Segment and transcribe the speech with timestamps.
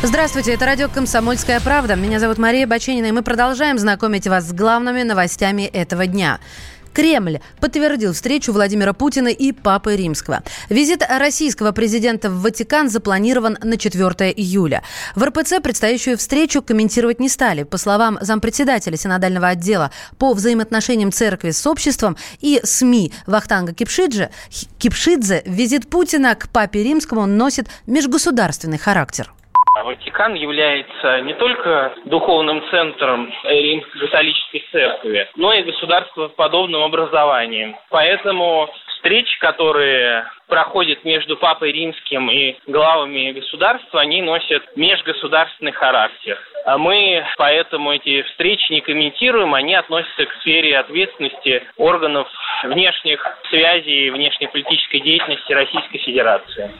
[0.00, 1.96] Здравствуйте, это радио «Комсомольская правда».
[1.96, 6.38] Меня зовут Мария Баченина, и мы продолжаем знакомить вас с главными новостями этого дня.
[6.92, 10.44] Кремль подтвердил встречу Владимира Путина и Папы Римского.
[10.68, 14.84] Визит российского президента в Ватикан запланирован на 4 июля.
[15.16, 17.64] В РПЦ предстоящую встречу комментировать не стали.
[17.64, 24.30] По словам зампредседателя синодального отдела по взаимоотношениям церкви с обществом и СМИ Вахтанга Кипшидзе,
[24.78, 29.32] Кипшидзе визит Путина к Папе Римскому носит межгосударственный характер.
[29.84, 37.76] Ватикан является не только духовным центром римско-католической церкви, но и государствоподобным образованием.
[37.90, 46.38] Поэтому встречи, которые проходят между Папой Римским и главами государства, они носят межгосударственный характер.
[46.64, 52.28] А мы поэтому эти встречи не комментируем, они относятся к сфере ответственности органов
[52.64, 56.70] внешних связей и внешнеполитической деятельности Российской Федерации.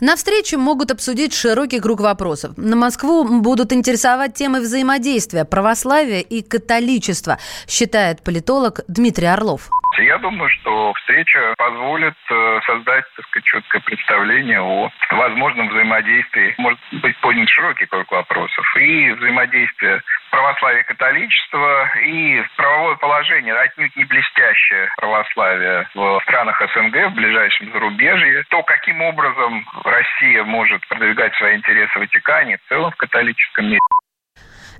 [0.00, 2.52] На встречу могут обсудить широкий круг вопросов.
[2.56, 9.70] На Москву будут интересовать темы взаимодействия православия и католичества, считает политолог Дмитрий Орлов.
[9.98, 16.54] Я думаю, что встреча позволит э, создать, так сказать, четкое представление о возможном взаимодействии.
[16.58, 18.64] Может быть поднят широкий круг вопросов.
[18.76, 27.14] И взаимодействие православия католичества, и правовое положение, отнюдь не блестящее православие в странах СНГ, в
[27.14, 28.44] ближайшем зарубежье.
[28.50, 33.80] То, каким образом Россия может продвигать свои интересы в Ватикане, в целом в католическом мире.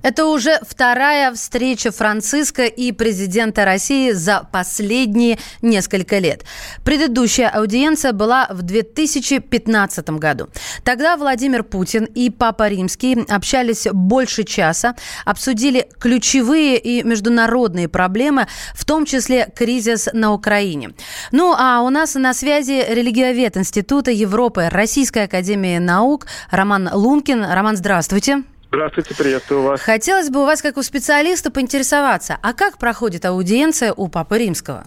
[0.01, 6.45] Это уже вторая встреча Франциска и президента России за последние несколько лет.
[6.83, 10.49] Предыдущая аудиенция была в 2015 году.
[10.83, 18.85] Тогда Владимир Путин и Папа Римский общались больше часа, обсудили ключевые и международные проблемы, в
[18.85, 20.91] том числе кризис на Украине.
[21.31, 27.43] Ну а у нас на связи религиовед Института Европы Российской Академии Наук Роман Лункин.
[27.43, 28.19] Роман, здравствуйте.
[28.19, 28.58] Здравствуйте,
[29.15, 29.81] приветствую вас.
[29.81, 34.83] Хотелось бы у вас, как у специалиста, поинтересоваться, а как проходит аудиенция у Папы Римского?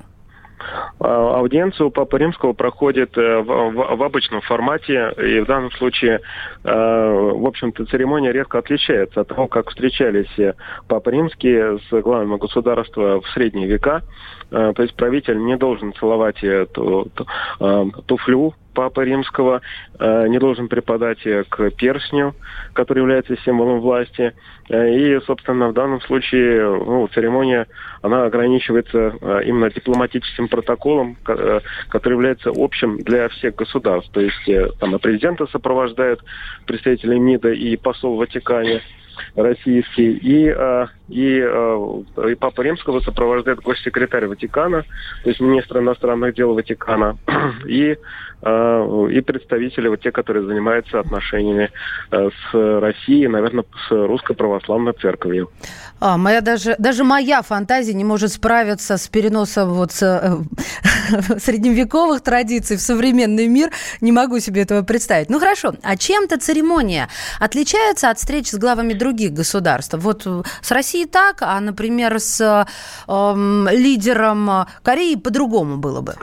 [1.00, 5.72] А, аудиенция у Папы Римского проходит э, в, в, в обычном формате, и в данном
[5.72, 6.20] случае,
[6.62, 10.54] э, в общем-то, церемония резко отличается от того, как встречались
[10.86, 14.02] Папа Римские с главами государства в средние века.
[14.50, 17.26] Э, то есть правитель не должен целовать эту, ту,
[18.06, 19.60] туфлю Папы Римского,
[20.00, 22.34] не должен преподать к перстню,
[22.72, 24.34] который является символом власти.
[24.68, 27.66] И, собственно, в данном случае ну, церемония,
[28.00, 34.10] она ограничивается именно дипломатическим протоколом, э, который является общим для всех государств.
[34.12, 36.22] То есть э, там и президента сопровождают
[36.66, 38.82] представители МИДа и посол в Ватикане
[39.34, 44.82] российский, и, э, и, и Папа Римского сопровождает госсекретарь Ватикана,
[45.22, 47.16] то есть министр иностранных дел Ватикана,
[47.66, 47.96] и,
[48.44, 51.70] и представители, вот те, которые занимаются отношениями
[52.10, 55.48] с Россией, наверное, с Русской Православной Церковью.
[56.04, 60.36] А, моя даже, даже моя фантазия не может справиться с переносом вот с, э,
[61.38, 63.70] средневековых традиций в современный мир.
[64.00, 65.30] Не могу себе этого представить.
[65.30, 67.08] Ну хорошо, а чем-то церемония
[67.40, 69.94] отличается от встреч с главами других государств?
[69.98, 70.26] Вот
[70.60, 72.64] с Россией так, а, например, с э,
[73.72, 76.14] лидером Кореи по-другому было бы?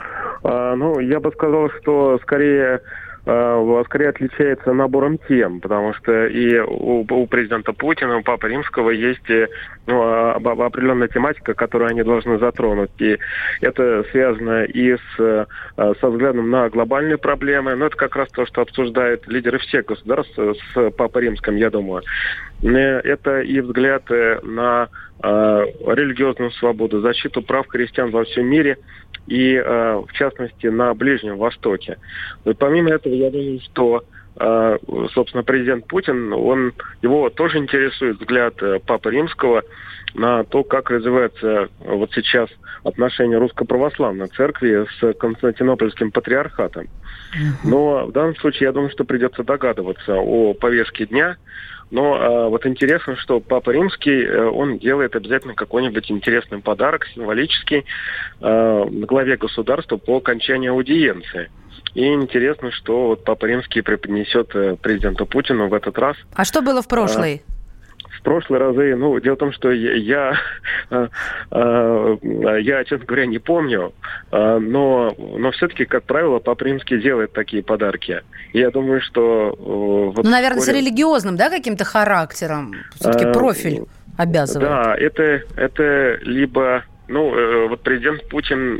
[0.42, 2.80] А, ну, я бы сказал, что скорее
[3.26, 8.90] Э, скорее отличается набором тем, потому что и у, у президента Путина, у Папы Римского
[8.90, 9.46] есть э,
[9.86, 12.90] ну, а, определенная тематика, которую они должны затронуть.
[12.98, 13.18] И
[13.60, 15.44] это связано и с, э,
[15.76, 20.38] со взглядом на глобальные проблемы, но это как раз то, что обсуждают лидеры всех государств
[20.38, 22.02] с Папой Римским, я думаю.
[22.62, 24.88] Это и взгляд на
[25.22, 28.78] религиозную свободу, защиту прав христиан во всем мире–
[29.30, 31.98] и, э, в частности, на Ближнем Востоке.
[32.44, 34.04] И помимо этого, я думаю, что
[34.36, 34.78] э,
[35.12, 39.62] собственно, президент Путин, он, его тоже интересует взгляд э, Папы Римского
[40.14, 42.50] на то, как развивается вот сейчас
[42.82, 46.88] отношения Русско-Православной Церкви с Константинопольским патриархатом.
[47.62, 51.36] Но в данном случае я думаю, что придется догадываться о повестке дня,
[51.90, 57.84] но э, вот интересно, что Папа Римский, э, он делает обязательно какой-нибудь интересный подарок, символический,
[58.40, 61.50] э, главе государства по окончании аудиенции.
[61.94, 66.16] И интересно, что вот Папа Римский преподнесет э, президенту Путину в этот раз.
[66.34, 67.42] А что было в прошлый?
[67.46, 67.59] А,
[68.20, 70.40] в прошлые разы, ну, дело в том, что я, я,
[70.90, 71.08] э,
[71.50, 73.92] э, честно говоря, не помню,
[74.30, 78.22] э, но, но все-таки, как правило, Папа Римский делает такие подарки.
[78.52, 79.56] Я думаю, что...
[79.58, 80.80] Вот ну, наверное, вскоре...
[80.80, 82.74] с религиозным, да, каким-то характером?
[82.94, 83.84] Все-таки профиль
[84.18, 84.68] обязывает.
[84.68, 88.78] Да, это, это либо Ну, э, вот президент Путин,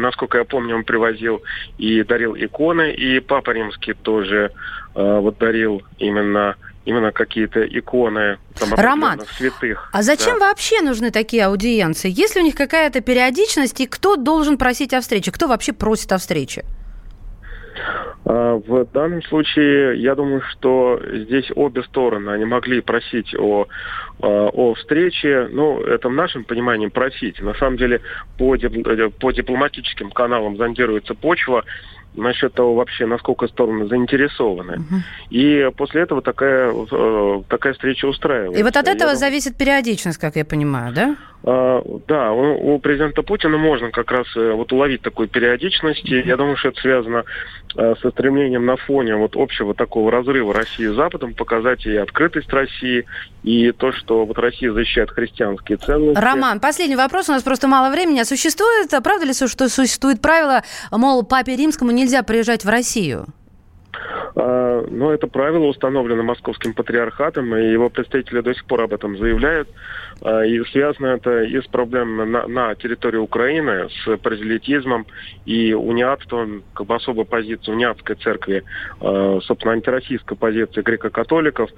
[0.00, 1.42] насколько я помню, он привозил
[1.78, 4.50] и дарил иконы, и Папа Римский тоже
[4.96, 9.88] э, вот дарил именно именно какие-то иконы там, Роман, святых.
[9.92, 10.48] А зачем да.
[10.48, 12.10] вообще нужны такие аудиенции?
[12.10, 15.30] Есть ли у них какая-то периодичность, и кто должен просить о встрече?
[15.30, 16.64] Кто вообще просит о встрече?
[18.24, 23.66] А, в данном случае, я думаю, что здесь обе стороны, они могли просить о,
[24.20, 27.40] а, о встрече, ну, это в нашем понимании просить.
[27.40, 28.00] На самом деле,
[28.38, 28.56] по,
[29.20, 31.64] по дипломатическим каналам зондируется почва,
[32.14, 34.74] насчет того вообще, насколько стороны заинтересованы.
[34.74, 34.96] Угу.
[35.30, 38.60] И после этого такая, э, такая встреча устраивается.
[38.60, 41.16] И вот от этого я зависит периодичность, как я понимаю, да?
[41.44, 46.04] А, да, у, президента Путина можно как раз э, вот уловить такую периодичность.
[46.04, 47.24] И я думаю, что это связано
[47.76, 52.52] э, со стремлением на фоне вот общего такого разрыва России с Западом показать и открытость
[52.52, 53.06] России,
[53.42, 56.20] и то, что вот Россия защищает христианские ценности.
[56.20, 58.20] Роман, последний вопрос, у нас просто мало времени.
[58.20, 60.62] А существует, правда ли, что существует правило,
[60.92, 63.26] мол, папе римскому нельзя приезжать в Россию?
[64.34, 69.16] А, но это правило установлено московским патриархатом, и его представители до сих пор об этом
[69.18, 69.68] заявляют.
[70.22, 75.06] А, и связано это и с проблемами на, на территории Украины, с паразелитизмом
[75.44, 78.64] и униатством, как бы особой позиции униатской церкви,
[79.00, 81.70] а, собственно, антироссийской позиции греко-католиков.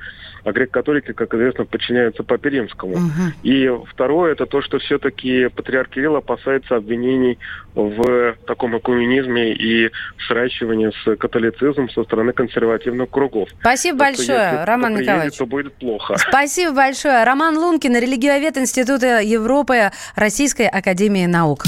[0.44, 2.94] А греко-католики, как известно, подчиняются Папе Римскому.
[2.94, 3.32] Угу.
[3.42, 7.38] И второе, это то, что все-таки патриарх Кирилл опасается обвинений
[7.74, 9.90] в таком экуменизме и
[10.28, 13.48] сращивании с католицизмом со стороны консервативных кругов.
[13.60, 15.36] Спасибо так большое, если Роман Николаевич.
[15.36, 16.16] то будет плохо.
[16.16, 17.24] Спасибо большое.
[17.24, 21.64] Роман Лункин, религиовед Института Европы Российской Академии Наук.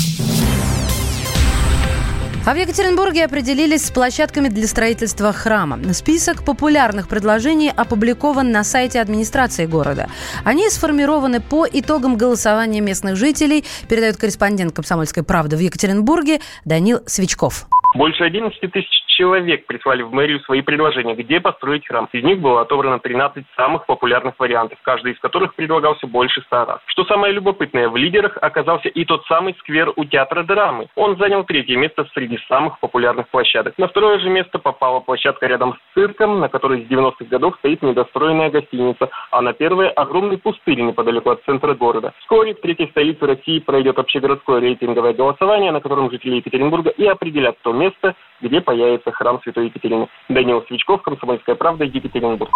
[2.47, 5.81] А в Екатеринбурге определились с площадками для строительства храма.
[5.93, 10.09] Список популярных предложений опубликован на сайте администрации города.
[10.45, 17.67] Они сформированы по итогам голосования местных жителей, передает корреспондент «Комсомольской правды» в Екатеринбурге Данил Свечков.
[17.97, 22.09] Больше 11 тысяч человек прислали в мэрию свои предложения, где построить храм.
[22.13, 26.81] Из них было отобрано 13 самых популярных вариантов, каждый из которых предлагался больше ста раз.
[26.87, 30.89] Что самое любопытное, в лидерах оказался и тот самый сквер у театра драмы.
[30.95, 33.75] Он занял третье место среди самых популярных площадок.
[33.79, 37.83] На второе же место попала площадка рядом с цирком, на которой с 90-х годов стоит
[37.83, 42.13] недостроенная гостиница, а на первое– огромный пустырь неподалеку от центра города.
[42.21, 47.57] Вскоре в третьей столице России пройдет общегородское рейтинговое голосование, на котором жители Екатеринбурга и определят
[47.63, 50.09] то место, где появится храм Святой Екатерины.
[50.29, 52.51] Данил Свечков, Комсомольская правда, Екатеринбург.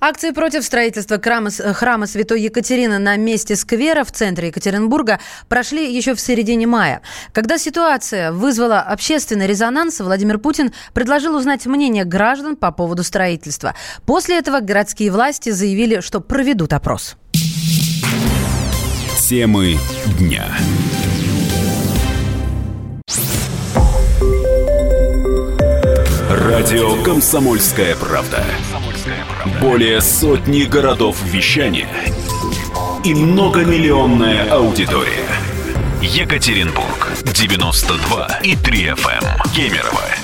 [0.00, 6.14] Акции против строительства храма, храма Святой Екатерины на месте сквера в центре Екатеринбурга прошли еще
[6.14, 7.00] в середине мая.
[7.32, 13.74] Когда ситуация вызвала общественный резонанс, Владимир Путин предложил узнать мнение граждан по поводу строительства.
[14.04, 17.16] После этого городские власти заявили, что проведут опрос.
[19.28, 19.78] Темы
[20.18, 20.46] дня.
[26.28, 28.44] Радио «Комсомольская правда».
[29.60, 31.88] Более сотни городов вещания
[33.04, 35.26] и многомиллионная аудитория.
[36.02, 39.24] Екатеринбург 92 и 3 FM.
[39.24, 39.52] Эм.
[39.54, 40.23] Кемерово